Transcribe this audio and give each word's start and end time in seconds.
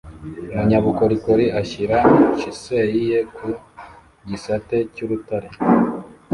Umunyabukorikori 0.53 1.45
ashyira 1.61 1.97
chisel 2.37 2.89
ye 3.09 3.19
ku 3.35 3.47
gisate 4.27 4.77
cy'urutare 4.93 5.49